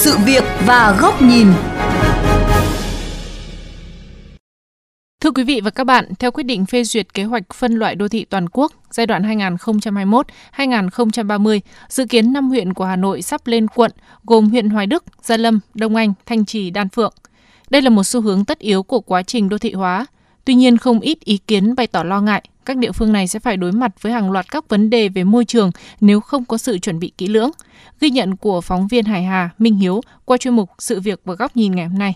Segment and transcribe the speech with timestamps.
[0.00, 1.46] sự việc và góc nhìn.
[5.20, 7.94] Thưa quý vị và các bạn, theo quyết định phê duyệt kế hoạch phân loại
[7.94, 9.22] đô thị toàn quốc giai đoạn
[10.56, 13.90] 2021-2030, dự kiến 5 huyện của Hà Nội sắp lên quận
[14.24, 17.14] gồm huyện Hoài Đức, Gia Lâm, Đông Anh, Thanh Trì, Đan Phượng.
[17.70, 20.06] Đây là một xu hướng tất yếu của quá trình đô thị hóa.
[20.44, 23.38] Tuy nhiên, không ít ý kiến bày tỏ lo ngại các địa phương này sẽ
[23.38, 25.70] phải đối mặt với hàng loạt các vấn đề về môi trường
[26.00, 27.50] nếu không có sự chuẩn bị kỹ lưỡng.
[28.00, 31.34] Ghi nhận của phóng viên Hải Hà, Minh Hiếu qua chuyên mục Sự việc và
[31.34, 32.14] góc nhìn ngày hôm nay.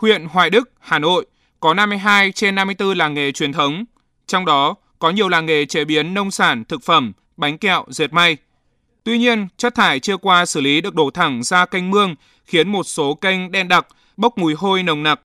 [0.00, 1.26] Huyện Hoài Đức, Hà Nội
[1.60, 3.84] có 52 trên 54 làng nghề truyền thống,
[4.26, 8.12] trong đó có nhiều làng nghề chế biến nông sản, thực phẩm, bánh kẹo, dệt
[8.12, 8.36] may.
[9.06, 12.68] Tuy nhiên, chất thải chưa qua xử lý được đổ thẳng ra kênh mương, khiến
[12.68, 15.20] một số kênh đen đặc, bốc mùi hôi nồng nặc.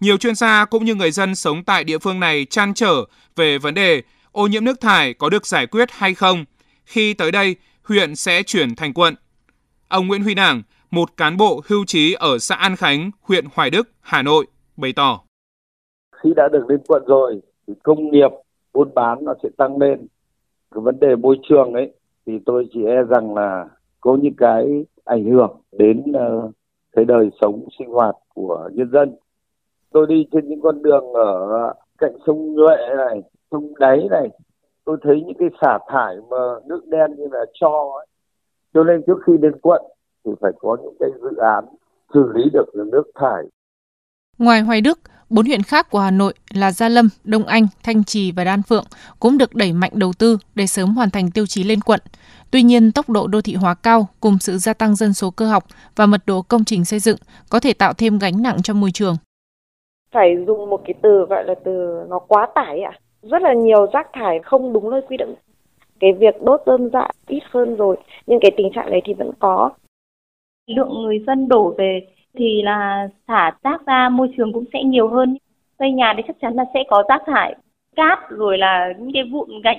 [0.00, 3.04] Nhiều chuyên gia cũng như người dân sống tại địa phương này chăn trở
[3.36, 6.44] về vấn đề ô nhiễm nước thải có được giải quyết hay không
[6.84, 9.14] khi tới đây huyện sẽ chuyển thành quận.
[9.88, 13.70] Ông Nguyễn Huy Đảng, một cán bộ hưu trí ở xã An Khánh, huyện Hoài
[13.70, 14.46] Đức, Hà Nội,
[14.76, 15.20] bày tỏ.
[16.22, 18.30] Khi đã được lên quận rồi, thì công nghiệp,
[18.72, 20.06] buôn bán nó sẽ tăng lên.
[20.74, 21.92] Cái vấn đề môi trường ấy,
[22.26, 23.66] thì tôi chỉ e rằng là
[24.00, 26.50] có những cái ảnh hưởng đến uh,
[26.92, 29.16] cái đời sống sinh hoạt của nhân dân.
[29.92, 34.28] Tôi đi trên những con đường ở cạnh sông Nhuệ này, sông Đáy này,
[34.84, 38.06] tôi thấy những cái xả thải mà nước đen như là cho ấy.
[38.74, 39.82] Cho nên trước khi đến quận
[40.24, 41.64] thì phải có những cái dự án
[42.14, 43.42] xử lý được nước thải.
[44.38, 44.98] Ngoài Hoài Đức,
[45.30, 48.62] bốn huyện khác của Hà Nội là Gia Lâm, Đông Anh, Thanh Trì và Đan
[48.62, 48.84] Phượng
[49.20, 52.00] cũng được đẩy mạnh đầu tư để sớm hoàn thành tiêu chí lên quận.
[52.50, 55.46] Tuy nhiên, tốc độ đô thị hóa cao cùng sự gia tăng dân số cơ
[55.46, 55.64] học
[55.96, 57.16] và mật độ công trình xây dựng
[57.50, 59.16] có thể tạo thêm gánh nặng cho môi trường.
[60.12, 62.90] Phải dùng một cái từ gọi là từ nó quá tải ạ.
[62.94, 63.00] À?
[63.22, 65.34] Rất là nhiều rác thải không đúng nơi quy định.
[66.00, 67.96] Cái việc đốt dơm dạ ít hơn rồi,
[68.26, 69.70] nhưng cái tình trạng này thì vẫn có
[70.66, 72.00] lượng người dân đổ về
[72.36, 75.38] thì là xả rác ra môi trường cũng sẽ nhiều hơn.
[75.78, 77.56] Xây nhà thì chắc chắn là sẽ có rác thải,
[77.96, 79.78] cát rồi là những cái vụn gạch.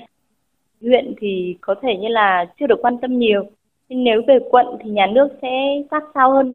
[0.81, 3.43] Huyện thì có thể như là chưa được quan tâm nhiều.
[3.89, 5.47] Nhưng nếu về quận thì nhà nước sẽ
[5.91, 6.53] sát sao hơn.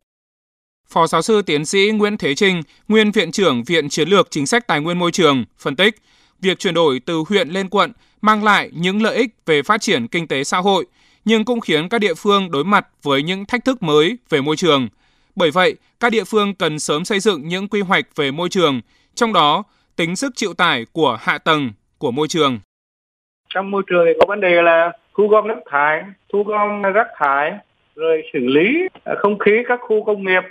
[0.89, 4.47] Phó giáo sư tiến sĩ Nguyễn Thế Trinh, nguyên viện trưởng Viện Chiến lược Chính
[4.47, 5.95] sách Tài nguyên Môi trường, phân tích,
[6.41, 10.07] việc chuyển đổi từ huyện lên quận mang lại những lợi ích về phát triển
[10.09, 10.87] kinh tế xã hội,
[11.25, 14.57] nhưng cũng khiến các địa phương đối mặt với những thách thức mới về môi
[14.57, 14.89] trường.
[15.37, 18.81] Bởi vậy, các địa phương cần sớm xây dựng những quy hoạch về môi trường,
[19.15, 19.65] trong đó
[19.97, 22.59] tính sức chịu tải của hạ tầng của môi trường.
[23.55, 27.07] Trong môi trường thì có vấn đề là thu gom nước thải, thu gom rác
[27.19, 27.53] thải,
[27.95, 30.43] rồi xử lý à, không khí các khu công nghiệp,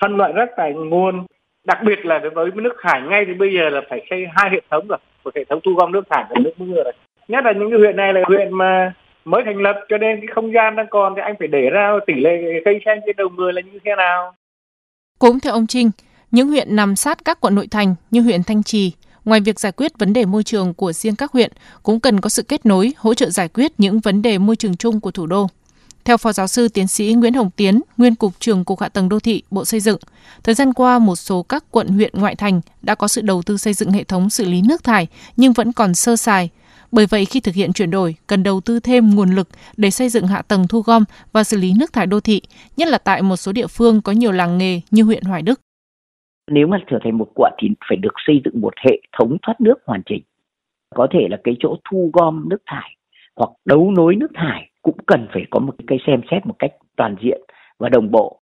[0.00, 1.26] phân loại rác thải nguồn.
[1.64, 4.50] Đặc biệt là đối với nước thải ngay thì bây giờ là phải xây hai
[4.50, 6.92] hệ thống rồi, một hệ thống thu gom nước thải và nước mưa rồi.
[7.28, 8.92] Nhất là những cái huyện này là huyện mà
[9.30, 11.90] mới thành lập cho nên cái không gian đang còn thì anh phải để ra
[12.06, 14.34] tỷ lệ cây xanh trên đầu người là như thế nào.
[15.18, 15.90] Cũng theo ông Trinh,
[16.30, 18.92] những huyện nằm sát các quận nội thành như huyện Thanh Trì,
[19.24, 21.52] ngoài việc giải quyết vấn đề môi trường của riêng các huyện,
[21.82, 24.76] cũng cần có sự kết nối, hỗ trợ giải quyết những vấn đề môi trường
[24.76, 25.46] chung của thủ đô.
[26.04, 29.08] Theo Phó Giáo sư Tiến sĩ Nguyễn Hồng Tiến, Nguyên Cục trưởng Cục Hạ tầng
[29.08, 29.98] Đô thị, Bộ Xây dựng,
[30.42, 33.56] thời gian qua một số các quận huyện ngoại thành đã có sự đầu tư
[33.56, 36.50] xây dựng hệ thống xử lý nước thải nhưng vẫn còn sơ sài,
[36.92, 40.08] bởi vậy khi thực hiện chuyển đổi, cần đầu tư thêm nguồn lực để xây
[40.08, 42.42] dựng hạ tầng thu gom và xử lý nước thải đô thị,
[42.76, 45.60] nhất là tại một số địa phương có nhiều làng nghề như huyện Hoài Đức.
[46.50, 49.60] Nếu mà trở thành một quận thì phải được xây dựng một hệ thống thoát
[49.60, 50.22] nước hoàn chỉnh.
[50.94, 52.96] Có thể là cái chỗ thu gom nước thải
[53.36, 56.70] hoặc đấu nối nước thải cũng cần phải có một cái xem xét một cách
[56.96, 57.40] toàn diện
[57.78, 58.40] và đồng bộ.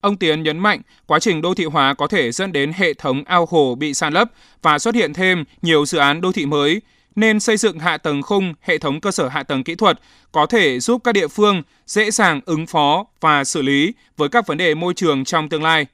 [0.00, 3.22] Ông Tiến nhấn mạnh, quá trình đô thị hóa có thể dẫn đến hệ thống
[3.26, 4.28] ao hồ bị san lấp
[4.62, 6.80] và xuất hiện thêm nhiều dự án đô thị mới,
[7.16, 10.00] nên xây dựng hạ tầng khung, hệ thống cơ sở hạ tầng kỹ thuật
[10.32, 14.46] có thể giúp các địa phương dễ dàng ứng phó và xử lý với các
[14.46, 15.86] vấn đề môi trường trong tương lai.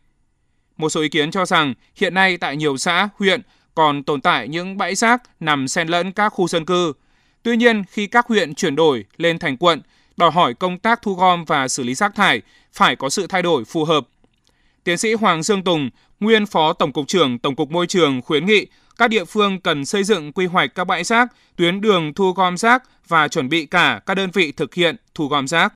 [0.77, 3.43] Một số ý kiến cho rằng hiện nay tại nhiều xã, huyện
[3.75, 6.93] còn tồn tại những bãi rác nằm xen lẫn các khu dân cư.
[7.43, 9.81] Tuy nhiên, khi các huyện chuyển đổi lên thành quận,
[10.17, 12.43] đòi hỏi công tác thu gom và xử lý rác thải
[12.73, 14.09] phải có sự thay đổi phù hợp.
[14.85, 15.91] Tiến sĩ Hoàng Dương Tùng,
[16.21, 18.67] nguyên Phó Tổng cục trưởng Tổng cục Môi trường khuyến nghị
[18.99, 22.57] các địa phương cần xây dựng quy hoạch các bãi rác, tuyến đường thu gom
[22.57, 25.73] rác và chuẩn bị cả các đơn vị thực hiện thu gom rác.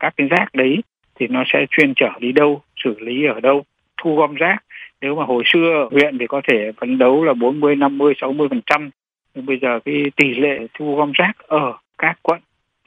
[0.00, 0.82] Các cái rác đấy
[1.14, 3.64] thì nó sẽ chuyên trở đi đâu, xử lý ở đâu,
[4.02, 4.56] thu gom rác.
[5.00, 8.60] Nếu mà hồi xưa huyện thì có thể phấn đấu là 40, 50, 60 phần
[8.66, 8.90] trăm.
[9.34, 12.40] Nhưng bây giờ cái tỷ lệ thu gom rác ở các quận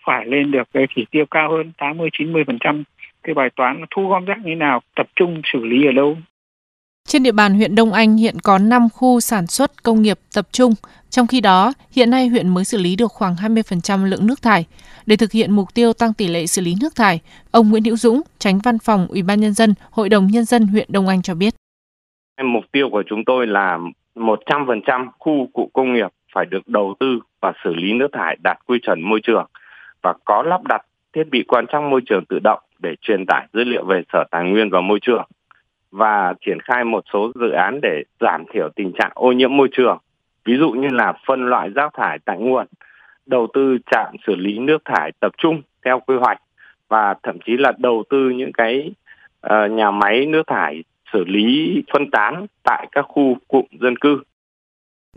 [0.06, 2.84] phải lên được cái chỉ tiêu cao hơn 80, 90 phần trăm.
[3.24, 6.18] Cái bài toán thu gom rác như nào, tập trung xử lý ở đâu,
[7.08, 10.48] trên địa bàn huyện Đông Anh hiện có 5 khu sản xuất công nghiệp tập
[10.52, 10.74] trung,
[11.10, 14.66] trong khi đó hiện nay huyện mới xử lý được khoảng 20% lượng nước thải.
[15.06, 17.20] Để thực hiện mục tiêu tăng tỷ lệ xử lý nước thải,
[17.52, 20.68] ông Nguyễn Hữu Dũng, tránh văn phòng Ủy ban nhân dân, Hội đồng nhân dân
[20.68, 21.54] huyện Đông Anh cho biết.
[22.44, 23.78] Mục tiêu của chúng tôi là
[24.16, 28.58] 100% khu cụ công nghiệp phải được đầu tư và xử lý nước thải đạt
[28.66, 29.46] quy chuẩn môi trường
[30.02, 30.82] và có lắp đặt
[31.14, 34.24] thiết bị quan trắc môi trường tự động để truyền tải dữ liệu về Sở
[34.32, 35.28] Tài nguyên và Môi trường
[35.92, 39.68] và triển khai một số dự án để giảm thiểu tình trạng ô nhiễm môi
[39.72, 39.98] trường.
[40.46, 42.68] Ví dụ như là phân loại rác thải tại nguồn,
[43.26, 46.42] đầu tư trạm xử lý nước thải tập trung theo quy hoạch
[46.88, 48.92] và thậm chí là đầu tư những cái
[49.46, 54.22] uh, nhà máy nước thải xử lý phân tán tại các khu cụm dân cư.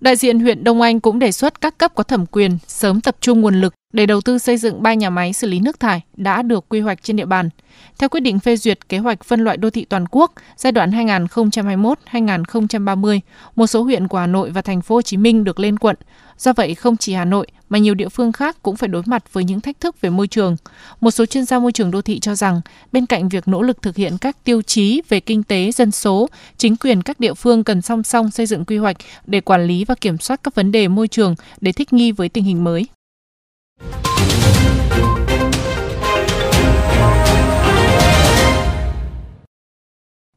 [0.01, 3.15] Đại diện huyện Đông Anh cũng đề xuất các cấp có thẩm quyền sớm tập
[3.21, 6.01] trung nguồn lực để đầu tư xây dựng ba nhà máy xử lý nước thải
[6.17, 7.49] đã được quy hoạch trên địa bàn.
[7.99, 10.91] Theo quyết định phê duyệt kế hoạch phân loại đô thị toàn quốc giai đoạn
[10.91, 13.21] 2021-2030,
[13.57, 15.97] một số huyện của Hà Nội và thành phố Hồ Chí Minh được lên quận.
[16.39, 19.33] Do vậy, không chỉ Hà Nội mà nhiều địa phương khác cũng phải đối mặt
[19.33, 20.57] với những thách thức về môi trường.
[21.01, 22.61] Một số chuyên gia môi trường đô thị cho rằng,
[22.93, 26.29] bên cạnh việc nỗ lực thực hiện các tiêu chí về kinh tế, dân số,
[26.57, 28.97] chính quyền các địa phương cần song song xây dựng quy hoạch
[29.27, 32.29] để quản lý và kiểm soát các vấn đề môi trường để thích nghi với
[32.29, 32.87] tình hình mới.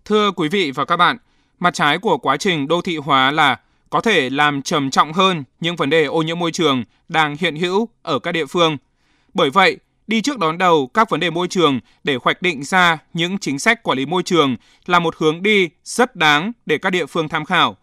[0.05, 1.17] Thưa quý vị và các bạn,
[1.59, 3.59] mặt trái của quá trình đô thị hóa là
[3.89, 7.55] có thể làm trầm trọng hơn những vấn đề ô nhiễm môi trường đang hiện
[7.55, 8.77] hữu ở các địa phương.
[9.33, 12.97] Bởi vậy, đi trước đón đầu các vấn đề môi trường để hoạch định ra
[13.13, 14.55] những chính sách quản lý môi trường
[14.85, 17.77] là một hướng đi rất đáng để các địa phương tham khảo.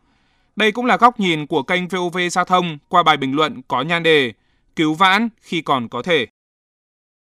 [0.56, 3.82] Đây cũng là góc nhìn của kênh VOV Giao thông qua bài bình luận có
[3.82, 4.32] nhan đề
[4.76, 6.26] Cứu vãn khi còn có thể.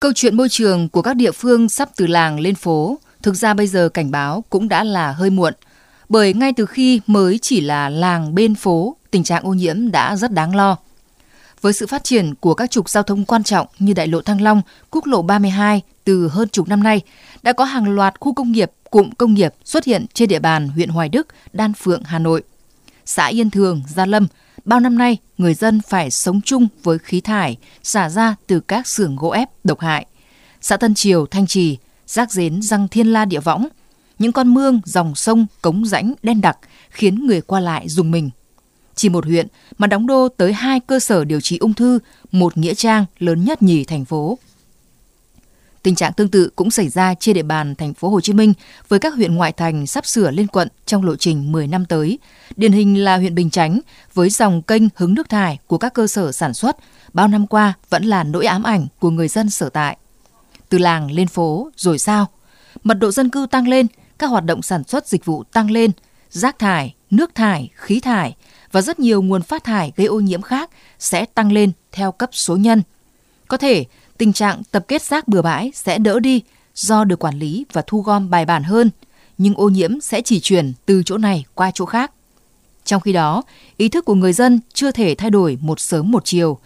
[0.00, 3.54] Câu chuyện môi trường của các địa phương sắp từ làng lên phố, thực ra
[3.54, 5.54] bây giờ cảnh báo cũng đã là hơi muộn.
[6.08, 10.16] Bởi ngay từ khi mới chỉ là làng bên phố, tình trạng ô nhiễm đã
[10.16, 10.76] rất đáng lo.
[11.60, 14.40] Với sự phát triển của các trục giao thông quan trọng như đại lộ Thăng
[14.40, 17.00] Long, quốc lộ 32 từ hơn chục năm nay,
[17.42, 20.68] đã có hàng loạt khu công nghiệp, cụm công nghiệp xuất hiện trên địa bàn
[20.68, 22.42] huyện Hoài Đức, Đan Phượng, Hà Nội.
[23.04, 24.26] Xã Yên Thường, Gia Lâm,
[24.66, 28.88] bao năm nay người dân phải sống chung với khí thải xả ra từ các
[28.88, 30.06] xưởng gỗ ép độc hại.
[30.60, 33.68] Xã Tân Triều, Thanh Trì, rác rến răng thiên la địa võng,
[34.18, 36.58] những con mương, dòng sông, cống rãnh đen đặc
[36.90, 38.30] khiến người qua lại dùng mình.
[38.94, 39.46] Chỉ một huyện
[39.78, 41.98] mà đóng đô tới hai cơ sở điều trị ung thư,
[42.32, 44.38] một nghĩa trang lớn nhất nhì thành phố.
[45.86, 48.52] Tình trạng tương tự cũng xảy ra trên địa bàn thành phố Hồ Chí Minh
[48.88, 52.18] với các huyện ngoại thành sắp sửa lên quận trong lộ trình 10 năm tới.
[52.56, 53.80] Điển hình là huyện Bình Chánh
[54.14, 56.76] với dòng kênh hứng nước thải của các cơ sở sản xuất
[57.12, 59.96] bao năm qua vẫn là nỗi ám ảnh của người dân sở tại.
[60.68, 62.26] Từ làng lên phố rồi sao?
[62.82, 63.86] Mật độ dân cư tăng lên,
[64.18, 65.90] các hoạt động sản xuất dịch vụ tăng lên,
[66.30, 68.36] rác thải, nước thải, khí thải
[68.72, 72.30] và rất nhiều nguồn phát thải gây ô nhiễm khác sẽ tăng lên theo cấp
[72.32, 72.82] số nhân.
[73.48, 73.84] Có thể
[74.18, 76.42] tình trạng tập kết rác bừa bãi sẽ đỡ đi
[76.74, 78.90] do được quản lý và thu gom bài bản hơn,
[79.38, 82.12] nhưng ô nhiễm sẽ chỉ chuyển từ chỗ này qua chỗ khác.
[82.84, 83.42] Trong khi đó,
[83.76, 86.58] ý thức của người dân chưa thể thay đổi một sớm một chiều.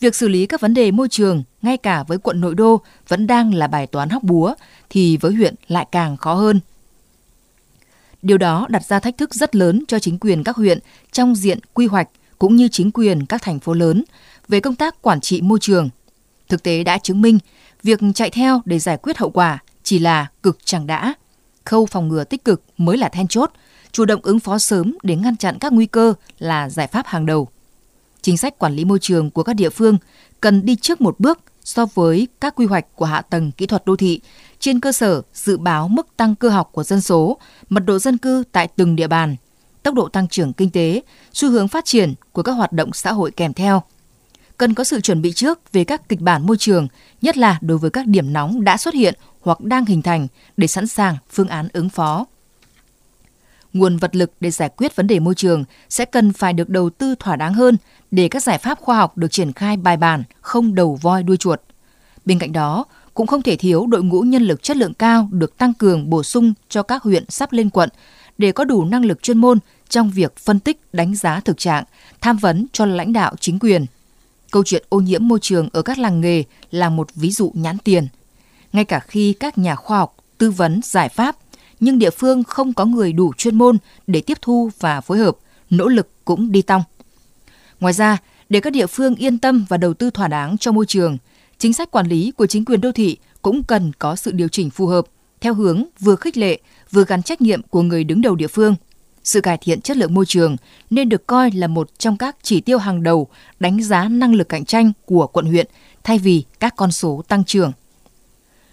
[0.00, 3.26] Việc xử lý các vấn đề môi trường, ngay cả với quận nội đô, vẫn
[3.26, 4.54] đang là bài toán hóc búa,
[4.90, 6.60] thì với huyện lại càng khó hơn.
[8.22, 10.78] Điều đó đặt ra thách thức rất lớn cho chính quyền các huyện
[11.12, 14.04] trong diện quy hoạch cũng như chính quyền các thành phố lớn
[14.48, 15.88] về công tác quản trị môi trường.
[16.54, 17.38] Thực tế đã chứng minh,
[17.82, 21.14] việc chạy theo để giải quyết hậu quả chỉ là cực chẳng đã.
[21.64, 23.50] Khâu phòng ngừa tích cực mới là then chốt,
[23.92, 27.26] chủ động ứng phó sớm để ngăn chặn các nguy cơ là giải pháp hàng
[27.26, 27.48] đầu.
[28.22, 29.98] Chính sách quản lý môi trường của các địa phương
[30.40, 33.86] cần đi trước một bước so với các quy hoạch của hạ tầng kỹ thuật
[33.86, 34.20] đô thị
[34.58, 38.18] trên cơ sở dự báo mức tăng cơ học của dân số, mật độ dân
[38.18, 39.36] cư tại từng địa bàn,
[39.82, 43.12] tốc độ tăng trưởng kinh tế, xu hướng phát triển của các hoạt động xã
[43.12, 43.82] hội kèm theo.
[44.64, 46.88] Cần có sự chuẩn bị trước về các kịch bản môi trường,
[47.22, 50.66] nhất là đối với các điểm nóng đã xuất hiện hoặc đang hình thành để
[50.66, 52.26] sẵn sàng phương án ứng phó.
[53.72, 56.90] Nguồn vật lực để giải quyết vấn đề môi trường sẽ cần phải được đầu
[56.90, 57.76] tư thỏa đáng hơn
[58.10, 61.36] để các giải pháp khoa học được triển khai bài bản, không đầu voi đuôi
[61.36, 61.60] chuột.
[62.24, 65.58] Bên cạnh đó, cũng không thể thiếu đội ngũ nhân lực chất lượng cao được
[65.58, 67.88] tăng cường bổ sung cho các huyện sắp lên quận
[68.38, 71.84] để có đủ năng lực chuyên môn trong việc phân tích, đánh giá thực trạng,
[72.20, 73.86] tham vấn cho lãnh đạo chính quyền.
[74.54, 77.78] Câu chuyện ô nhiễm môi trường ở các làng nghề là một ví dụ nhãn
[77.78, 78.08] tiền.
[78.72, 81.36] Ngay cả khi các nhà khoa học tư vấn giải pháp,
[81.80, 85.36] nhưng địa phương không có người đủ chuyên môn để tiếp thu và phối hợp,
[85.70, 86.82] nỗ lực cũng đi tong.
[87.80, 88.18] Ngoài ra,
[88.48, 91.18] để các địa phương yên tâm và đầu tư thỏa đáng cho môi trường,
[91.58, 94.70] chính sách quản lý của chính quyền đô thị cũng cần có sự điều chỉnh
[94.70, 95.06] phù hợp
[95.40, 96.58] theo hướng vừa khích lệ,
[96.90, 98.74] vừa gắn trách nhiệm của người đứng đầu địa phương
[99.24, 100.56] sự cải thiện chất lượng môi trường
[100.90, 103.28] nên được coi là một trong các chỉ tiêu hàng đầu
[103.60, 105.66] đánh giá năng lực cạnh tranh của quận huyện
[106.04, 107.72] thay vì các con số tăng trưởng.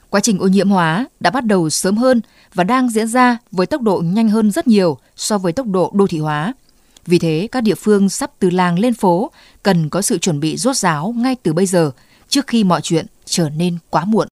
[0.10, 2.22] Quá trình ô nhiễm hóa đã bắt đầu sớm hơn
[2.53, 5.91] và đang diễn ra với tốc độ nhanh hơn rất nhiều so với tốc độ
[5.93, 6.53] đô thị hóa.
[7.05, 9.31] Vì thế, các địa phương sắp từ làng lên phố
[9.63, 11.91] cần có sự chuẩn bị rốt ráo ngay từ bây giờ
[12.27, 14.27] trước khi mọi chuyện trở nên quá muộn.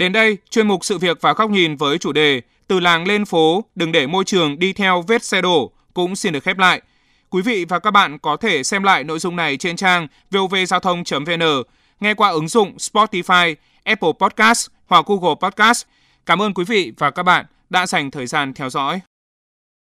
[0.00, 3.24] Đến đây, chuyên mục sự việc và góc nhìn với chủ đề Từ làng lên
[3.24, 6.82] phố, đừng để môi trường đi theo vết xe đổ cũng xin được khép lại.
[7.30, 10.80] Quý vị và các bạn có thể xem lại nội dung này trên trang vovgiao
[10.80, 11.62] thông.vn,
[12.00, 13.54] nghe qua ứng dụng Spotify,
[13.84, 15.84] Apple Podcast hoặc Google Podcast.
[16.26, 19.00] Cảm ơn quý vị và các bạn đã dành thời gian theo dõi.